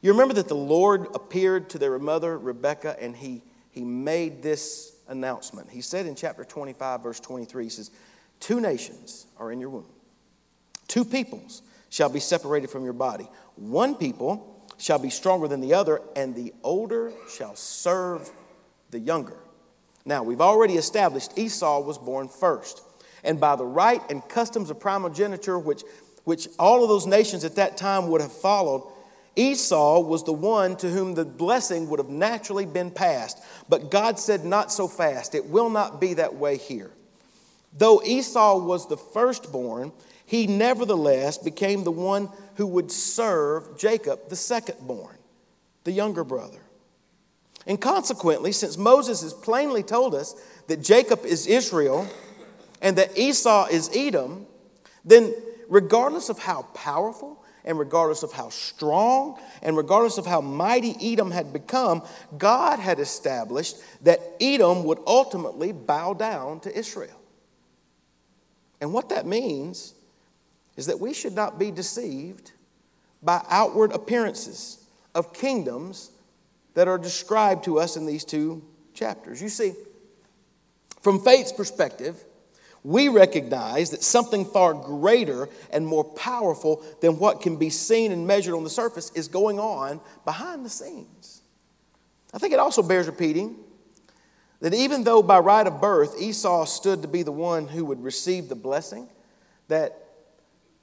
[0.00, 3.42] you remember that the Lord appeared to their mother, Rebekah, and he
[3.76, 5.70] he made this announcement.
[5.70, 7.90] He said in chapter 25, verse 23, he says,
[8.40, 9.86] Two nations are in your womb,
[10.88, 11.60] two peoples
[11.90, 13.28] shall be separated from your body.
[13.56, 18.30] One people shall be stronger than the other, and the older shall serve
[18.90, 19.36] the younger.
[20.06, 22.82] Now, we've already established Esau was born first.
[23.24, 25.82] And by the right and customs of primogeniture, which,
[26.24, 28.90] which all of those nations at that time would have followed,
[29.36, 33.42] Esau was the one to whom the blessing would have naturally been passed.
[33.68, 35.34] But God said, Not so fast.
[35.34, 36.90] It will not be that way here.
[37.76, 39.92] Though Esau was the firstborn,
[40.24, 45.16] he nevertheless became the one who would serve Jacob, the secondborn,
[45.84, 46.58] the younger brother.
[47.66, 50.34] And consequently, since Moses has plainly told us
[50.68, 52.08] that Jacob is Israel
[52.80, 54.46] and that Esau is Edom,
[55.04, 55.34] then
[55.68, 61.30] regardless of how powerful and regardless of how strong and regardless of how mighty Edom
[61.30, 62.02] had become,
[62.38, 67.20] God had established that Edom would ultimately bow down to Israel.
[68.80, 69.94] And what that means
[70.76, 72.52] is that we should not be deceived
[73.22, 76.10] by outward appearances of kingdoms
[76.74, 78.62] that are described to us in these two
[78.94, 79.42] chapters.
[79.42, 79.72] You see,
[81.00, 82.22] from faith's perspective,
[82.86, 88.28] we recognize that something far greater and more powerful than what can be seen and
[88.28, 91.42] measured on the surface is going on behind the scenes.
[92.32, 93.56] I think it also bears repeating
[94.60, 98.00] that even though by right of birth Esau stood to be the one who would
[98.04, 99.08] receive the blessing
[99.66, 99.98] that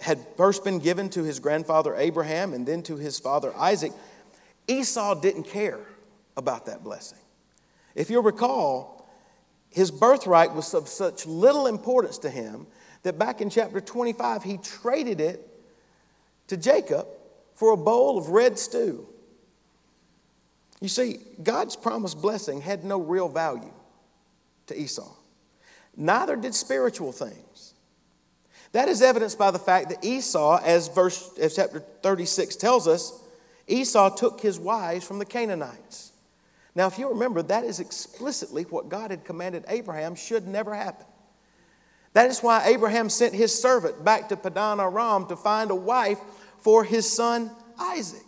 [0.02, 3.94] had first been given to his grandfather Abraham and then to his father Isaac,
[4.68, 5.80] Esau didn't care
[6.36, 7.20] about that blessing.
[7.96, 9.03] If you'll recall,
[9.74, 12.68] his birthright was of such little importance to him
[13.02, 15.48] that back in chapter 25, he traded it
[16.48, 17.08] to Jacob
[17.56, 19.08] for a bowl of red stew.
[20.80, 23.74] You see, God's promised blessing had no real value
[24.68, 25.12] to Esau.
[25.96, 27.74] Neither did spiritual things.
[28.72, 33.22] That is evidenced by the fact that Esau, as verse as chapter 36 tells us,
[33.68, 36.13] Esau took his wives from the Canaanites.
[36.76, 41.06] Now, if you remember, that is explicitly what God had commanded Abraham should never happen.
[42.14, 46.20] That is why Abraham sent his servant back to Padan Aram to find a wife
[46.60, 48.26] for his son Isaac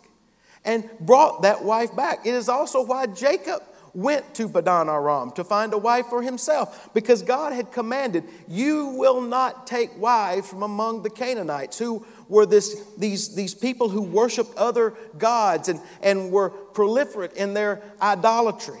[0.64, 2.26] and brought that wife back.
[2.26, 3.62] It is also why Jacob
[3.96, 8.86] went to Padan Aram to find a wife for himself because God had commanded, You
[8.88, 14.02] will not take wives from among the Canaanites who were this, these, these people who
[14.02, 18.80] worshiped other gods and, and were proliferate in their idolatry.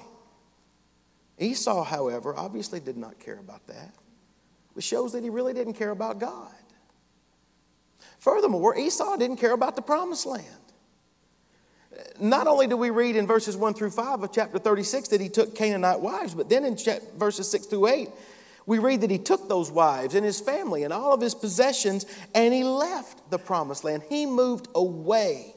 [1.38, 3.92] Esau, however, obviously did not care about that
[4.76, 6.52] which shows that he really didn't care about God.
[8.18, 10.44] Furthermore, Esau didn't care about the promised land.
[12.20, 15.28] Not only do we read in verses 1 through 5 of chapter 36 that he
[15.28, 16.76] took Canaanite wives, but then in
[17.16, 18.08] verses 6 through 8,
[18.66, 22.04] we read that he took those wives and his family and all of his possessions
[22.34, 24.02] and he left the promised land.
[24.08, 25.54] He moved away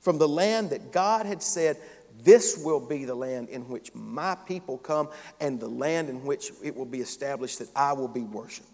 [0.00, 1.78] from the land that God had said,
[2.22, 5.08] this will be the land in which my people come
[5.40, 8.68] and the land in which it will be established that I will be worshiped.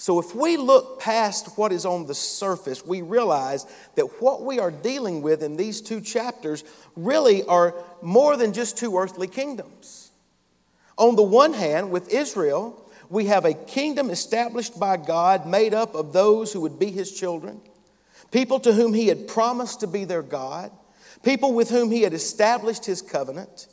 [0.00, 4.58] So, if we look past what is on the surface, we realize that what we
[4.58, 6.64] are dealing with in these two chapters
[6.96, 10.10] really are more than just two earthly kingdoms.
[10.96, 15.94] On the one hand, with Israel, we have a kingdom established by God made up
[15.94, 17.60] of those who would be his children,
[18.30, 20.70] people to whom he had promised to be their God
[21.22, 23.66] people with whom he had established his covenant,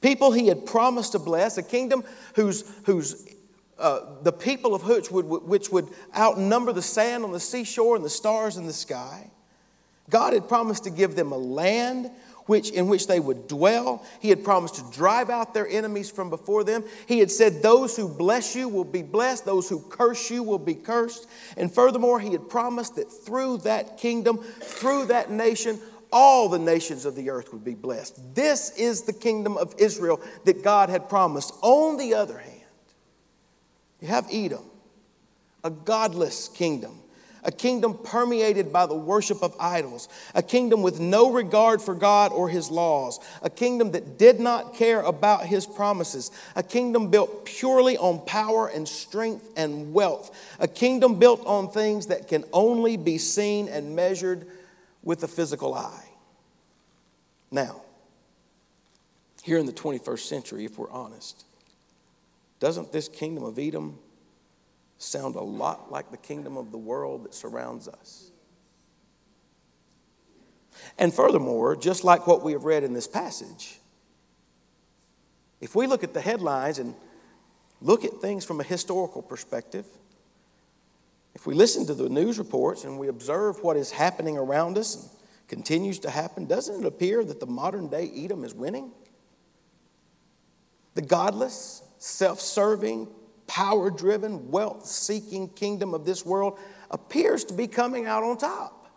[0.00, 3.31] people he had promised to bless, a kingdom whose, whose
[3.82, 8.04] uh, the people of which would, which would outnumber the sand on the seashore and
[8.04, 9.30] the stars in the sky.
[10.08, 12.10] God had promised to give them a land
[12.46, 14.04] which, in which they would dwell.
[14.20, 16.84] He had promised to drive out their enemies from before them.
[17.06, 20.58] He had said, Those who bless you will be blessed, those who curse you will
[20.58, 21.28] be cursed.
[21.56, 25.80] And furthermore, he had promised that through that kingdom, through that nation,
[26.12, 28.34] all the nations of the earth would be blessed.
[28.34, 31.54] This is the kingdom of Israel that God had promised.
[31.62, 32.51] On the other hand,
[34.02, 34.64] you have Edom,
[35.62, 36.98] a godless kingdom,
[37.44, 42.32] a kingdom permeated by the worship of idols, a kingdom with no regard for God
[42.32, 47.44] or his laws, a kingdom that did not care about his promises, a kingdom built
[47.44, 52.96] purely on power and strength and wealth, a kingdom built on things that can only
[52.96, 54.46] be seen and measured
[55.04, 56.08] with the physical eye.
[57.52, 57.82] Now,
[59.44, 61.44] here in the 21st century, if we're honest,
[62.62, 63.98] doesn't this kingdom of Edom
[64.96, 68.30] sound a lot like the kingdom of the world that surrounds us?
[70.96, 73.80] And furthermore, just like what we have read in this passage,
[75.60, 76.94] if we look at the headlines and
[77.80, 79.84] look at things from a historical perspective,
[81.34, 84.94] if we listen to the news reports and we observe what is happening around us
[84.94, 85.10] and
[85.48, 88.92] continues to happen, doesn't it appear that the modern day Edom is winning?
[90.94, 93.06] The godless, self serving,
[93.46, 96.58] power driven, wealth seeking kingdom of this world
[96.90, 98.88] appears to be coming out on top.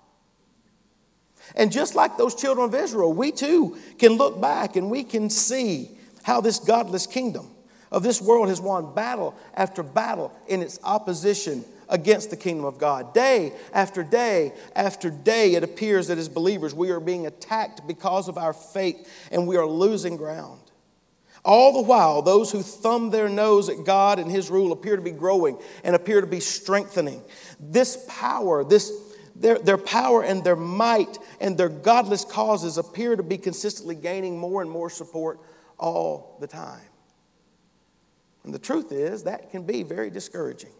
[1.56, 5.30] And just like those children of Israel, we too can look back and we can
[5.30, 5.92] see
[6.24, 7.48] how this godless kingdom
[7.92, 12.80] of this world has won battle after battle in its opposition against the kingdom of
[12.80, 13.14] God.
[13.14, 18.28] Day after day after day, it appears that as believers we are being attacked because
[18.28, 20.60] of our faith and we are losing ground.
[21.46, 25.02] All the while, those who thumb their nose at God and His rule appear to
[25.02, 27.22] be growing and appear to be strengthening.
[27.60, 28.92] This power, this
[29.36, 34.40] their, their power and their might and their godless causes appear to be consistently gaining
[34.40, 35.40] more and more support
[35.78, 36.82] all the time.
[38.44, 40.72] And the truth is, that can be very discouraging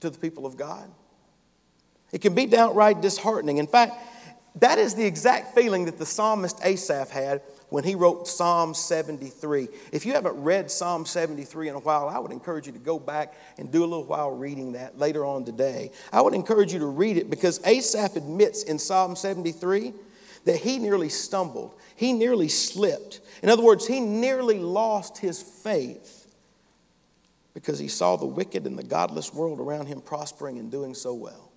[0.00, 0.90] to the people of God.
[2.12, 3.58] It can be downright disheartening.
[3.58, 3.94] In fact,
[4.56, 9.68] that is the exact feeling that the psalmist Asaph had when he wrote Psalm 73.
[9.92, 12.98] If you haven't read Psalm 73 in a while, I would encourage you to go
[12.98, 15.90] back and do a little while reading that later on today.
[16.12, 19.92] I would encourage you to read it because Asaph admits in Psalm 73
[20.44, 23.20] that he nearly stumbled, he nearly slipped.
[23.42, 26.26] In other words, he nearly lost his faith
[27.54, 31.12] because he saw the wicked and the godless world around him prospering and doing so
[31.12, 31.50] well.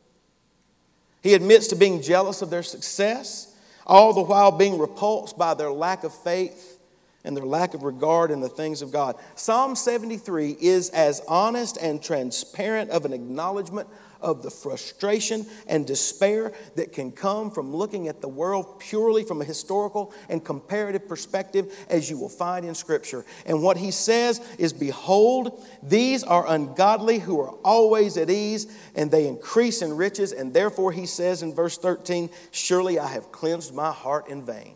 [1.22, 3.51] He admits to being jealous of their success,
[3.86, 6.80] all the while being repulsed by their lack of faith
[7.24, 9.16] and their lack of regard in the things of God.
[9.36, 13.88] Psalm 73 is as honest and transparent of an acknowledgement
[14.22, 19.42] of the frustration and despair that can come from looking at the world purely from
[19.42, 23.26] a historical and comparative perspective as you will find in Scripture.
[23.46, 29.10] And what he says is Behold, these are ungodly who are always at ease, and
[29.10, 30.32] they increase in riches.
[30.32, 34.76] And therefore, he says in verse 13, Surely I have cleansed my heart in vain.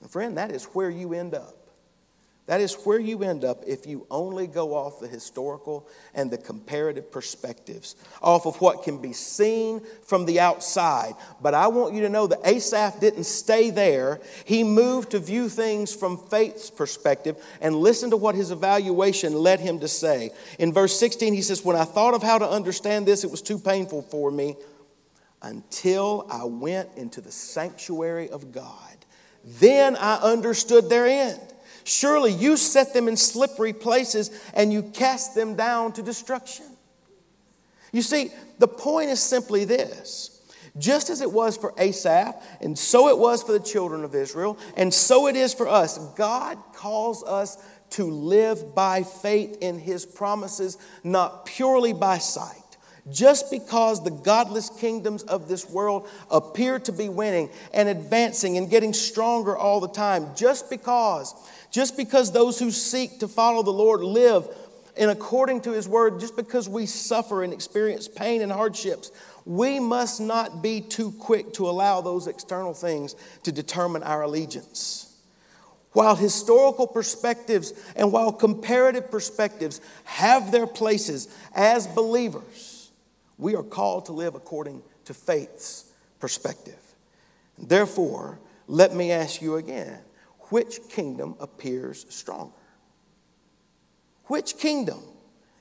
[0.00, 1.63] And friend, that is where you end up.
[2.46, 6.36] That is where you end up if you only go off the historical and the
[6.36, 11.14] comparative perspectives, off of what can be seen from the outside.
[11.40, 14.20] But I want you to know that Asaph didn't stay there.
[14.44, 19.60] He moved to view things from faith's perspective and listen to what his evaluation led
[19.60, 20.30] him to say.
[20.58, 23.40] In verse 16, he says, When I thought of how to understand this, it was
[23.40, 24.56] too painful for me
[25.40, 28.70] until I went into the sanctuary of God.
[29.44, 31.53] Then I understood their end.
[31.84, 36.66] Surely you set them in slippery places and you cast them down to destruction.
[37.92, 40.30] You see, the point is simply this.
[40.76, 44.58] Just as it was for Asaph, and so it was for the children of Israel,
[44.76, 47.56] and so it is for us, God calls us
[47.90, 52.56] to live by faith in His promises, not purely by sight.
[53.08, 58.68] Just because the godless kingdoms of this world appear to be winning and advancing and
[58.68, 61.34] getting stronger all the time, just because,
[61.74, 64.46] just because those who seek to follow the Lord live
[64.96, 69.10] in according to his word, just because we suffer and experience pain and hardships,
[69.44, 75.20] we must not be too quick to allow those external things to determine our allegiance.
[75.90, 82.92] While historical perspectives and while comparative perspectives have their places as believers,
[83.36, 86.78] we are called to live according to faith's perspective.
[87.58, 89.98] Therefore, let me ask you again
[90.50, 92.52] which kingdom appears stronger?
[94.26, 95.02] Which kingdom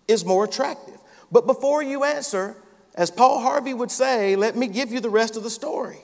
[0.08, 0.98] is more attractive?
[1.32, 2.56] But before you answer,
[2.96, 5.98] as Paul Harvey would say, let me give you the rest of the story.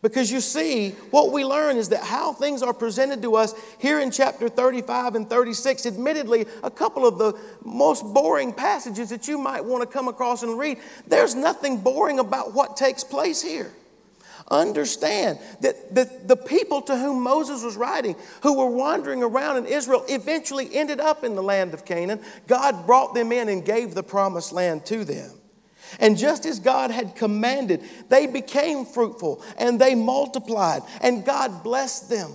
[0.00, 3.98] Because you see, what we learn is that how things are presented to us here
[3.98, 9.38] in chapter 35 and 36, admittedly, a couple of the most boring passages that you
[9.38, 10.78] might want to come across and read,
[11.08, 13.72] there's nothing boring about what takes place here.
[14.50, 19.66] Understand that the, the people to whom Moses was writing, who were wandering around in
[19.66, 22.20] Israel, eventually ended up in the land of Canaan.
[22.46, 25.32] God brought them in and gave the promised land to them.
[26.00, 32.08] And just as God had commanded, they became fruitful and they multiplied, and God blessed
[32.08, 32.32] them.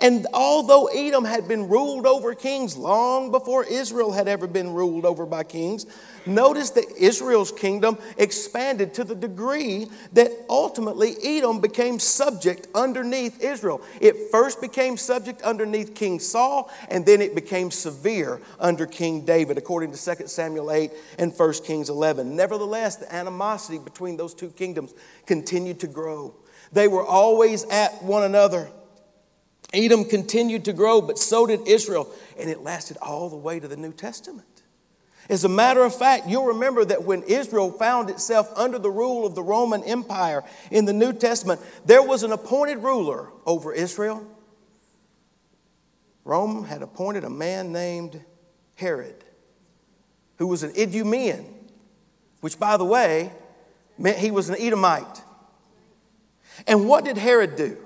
[0.00, 5.04] And although Edom had been ruled over kings long before Israel had ever been ruled
[5.04, 5.86] over by kings,
[6.26, 13.80] notice that Israel's kingdom expanded to the degree that ultimately Edom became subject underneath Israel.
[14.00, 19.58] It first became subject underneath King Saul, and then it became severe under King David,
[19.58, 22.36] according to 2 Samuel 8 and 1 Kings 11.
[22.36, 24.94] Nevertheless, the animosity between those two kingdoms
[25.26, 26.34] continued to grow.
[26.72, 28.70] They were always at one another.
[29.72, 32.08] Edom continued to grow, but so did Israel,
[32.38, 34.46] and it lasted all the way to the New Testament.
[35.28, 39.26] As a matter of fact, you'll remember that when Israel found itself under the rule
[39.26, 44.26] of the Roman Empire in the New Testament, there was an appointed ruler over Israel.
[46.24, 48.22] Rome had appointed a man named
[48.74, 49.22] Herod,
[50.36, 51.44] who was an Idumean,
[52.40, 53.30] which, by the way,
[53.98, 55.22] meant he was an Edomite.
[56.66, 57.76] And what did Herod do?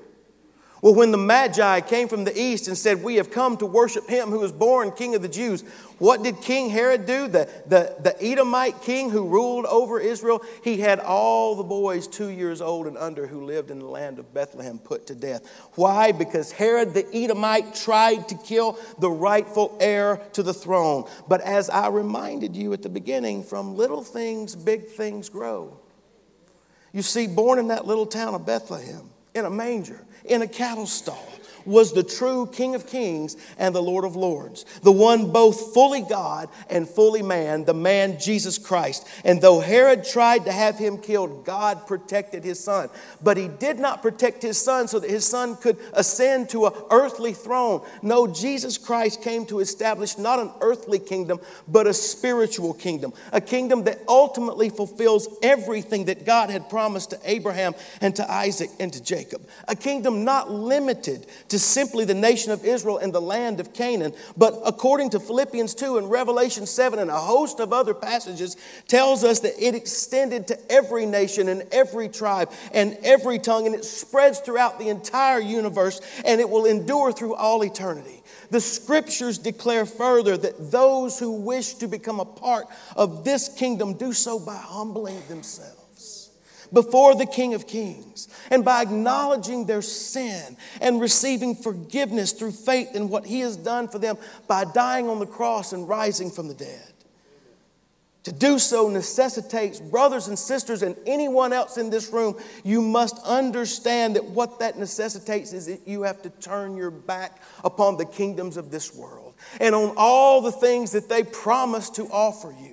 [0.82, 4.08] Well, when the Magi came from the east and said, We have come to worship
[4.08, 5.62] him who was born King of the Jews,
[5.98, 7.28] what did King Herod do?
[7.28, 12.30] The, the, the Edomite king who ruled over Israel, he had all the boys two
[12.30, 15.46] years old and under who lived in the land of Bethlehem put to death.
[15.76, 16.10] Why?
[16.10, 21.08] Because Herod the Edomite tried to kill the rightful heir to the throne.
[21.28, 25.78] But as I reminded you at the beginning, from little things, big things grow.
[26.92, 30.86] You see, born in that little town of Bethlehem, in a manger, in a cattle
[30.86, 31.28] stall
[31.64, 36.02] was the true King of Kings and the Lord of Lords, the one both fully
[36.02, 39.06] God and fully man, the man Jesus Christ.
[39.24, 42.88] And though Herod tried to have him killed, God protected his son.
[43.22, 46.72] But he did not protect his son so that his son could ascend to an
[46.90, 47.84] earthly throne.
[48.02, 53.40] No, Jesus Christ came to establish not an earthly kingdom, but a spiritual kingdom, a
[53.40, 58.92] kingdom that ultimately fulfills everything that God had promised to Abraham and to Isaac and
[58.92, 63.60] to Jacob, a kingdom not limited to simply the nation of Israel and the land
[63.60, 67.92] of Canaan, but according to Philippians 2 and Revelation 7 and a host of other
[67.92, 68.56] passages,
[68.88, 73.74] tells us that it extended to every nation and every tribe and every tongue, and
[73.74, 78.22] it spreads throughout the entire universe, and it will endure through all eternity.
[78.50, 82.64] The scriptures declare further that those who wish to become a part
[82.96, 85.81] of this kingdom do so by humbling themselves
[86.72, 92.94] before the King of Kings and by acknowledging their sin and receiving forgiveness through faith
[92.94, 94.16] in what He has done for them
[94.46, 96.92] by dying on the cross and rising from the dead.
[98.24, 103.18] To do so necessitates, brothers and sisters, and anyone else in this room, you must
[103.24, 108.04] understand that what that necessitates is that you have to turn your back upon the
[108.04, 112.71] kingdoms of this world and on all the things that they promise to offer you.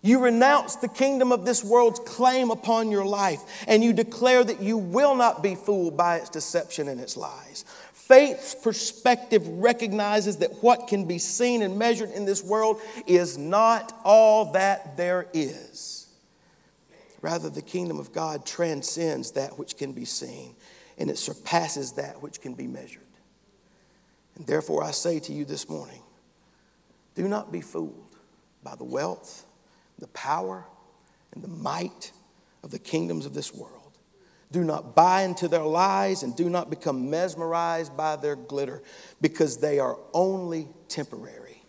[0.00, 4.60] You renounce the kingdom of this world's claim upon your life, and you declare that
[4.62, 7.64] you will not be fooled by its deception and its lies.
[7.92, 13.92] Faith's perspective recognizes that what can be seen and measured in this world is not
[14.04, 16.06] all that there is.
[17.20, 20.54] Rather, the kingdom of God transcends that which can be seen,
[20.96, 23.02] and it surpasses that which can be measured.
[24.36, 26.00] And therefore, I say to you this morning
[27.16, 28.16] do not be fooled
[28.62, 29.44] by the wealth
[29.98, 30.64] the power
[31.32, 32.12] and the might
[32.62, 33.98] of the kingdoms of this world.
[34.50, 38.82] Do not buy into their lies and do not become mesmerized by their glitter
[39.20, 41.62] because they are only temporary.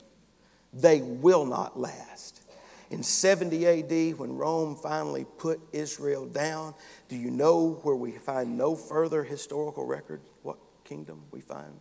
[0.74, 2.42] They will not last.
[2.90, 6.74] In 70 AD, when Rome finally put Israel down,
[7.08, 10.22] do you know where we find no further historical record?
[10.42, 11.80] What kingdom we find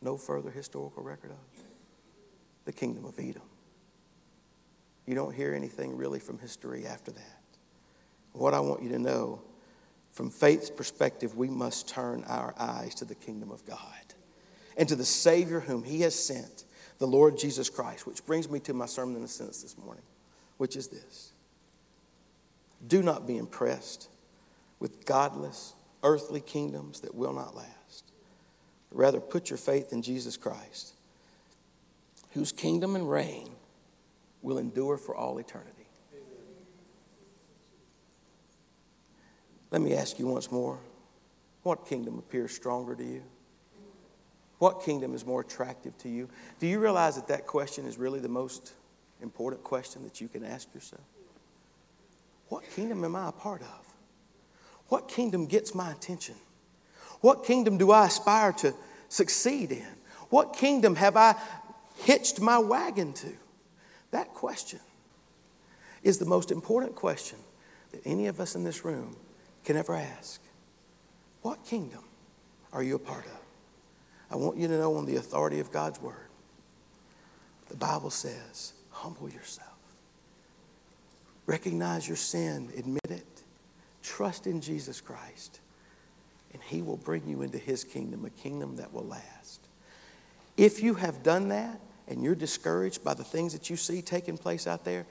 [0.00, 1.64] no further historical record of?
[2.64, 3.42] The kingdom of Edom.
[5.06, 7.38] You don't hear anything really from history after that.
[8.32, 9.42] What I want you to know,
[10.12, 13.78] from faith's perspective, we must turn our eyes to the kingdom of God
[14.76, 16.64] and to the Savior whom He has sent,
[16.98, 20.04] the Lord Jesus Christ, which brings me to my sermon in a sentence this morning,
[20.56, 21.32] which is this
[22.86, 24.08] Do not be impressed
[24.80, 28.04] with godless, earthly kingdoms that will not last.
[28.90, 30.94] Rather, put your faith in Jesus Christ,
[32.32, 33.53] whose kingdom and reign
[34.44, 35.88] will endure for all eternity.
[39.70, 40.78] Let me ask you once more
[41.64, 43.22] what kingdom appears stronger to you?
[44.58, 46.28] What kingdom is more attractive to you?
[46.60, 48.74] Do you realize that that question is really the most
[49.20, 51.02] important question that you can ask yourself?
[52.48, 53.94] What kingdom am I a part of?
[54.88, 56.34] What kingdom gets my attention?
[57.20, 58.74] What kingdom do I aspire to
[59.08, 59.86] succeed in?
[60.28, 61.34] What kingdom have I
[61.96, 63.32] hitched my wagon to?
[64.14, 64.78] That question
[66.04, 67.36] is the most important question
[67.90, 69.16] that any of us in this room
[69.64, 70.40] can ever ask.
[71.42, 72.04] What kingdom
[72.72, 73.40] are you a part of?
[74.30, 76.28] I want you to know on the authority of God's word,
[77.68, 79.68] the Bible says, humble yourself.
[81.46, 83.42] Recognize your sin, admit it,
[84.00, 85.58] trust in Jesus Christ,
[86.52, 89.66] and He will bring you into His kingdom, a kingdom that will last.
[90.56, 94.36] If you have done that, and you're discouraged by the things that you see taking
[94.36, 95.06] place out there,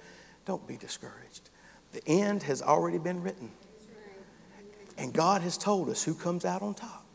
[0.45, 1.49] don't be discouraged.
[1.91, 3.51] The end has already been written.
[4.97, 7.05] And God has told us who comes out on top.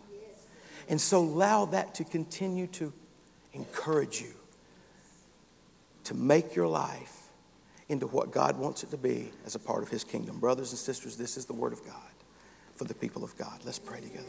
[0.89, 2.93] And so allow that to continue to
[3.53, 4.33] encourage you
[6.05, 7.29] to make your life
[7.89, 10.39] into what God wants it to be as a part of His kingdom.
[10.39, 11.95] Brothers and sisters, this is the Word of God
[12.77, 13.61] for the people of God.
[13.65, 14.25] Let's pray together.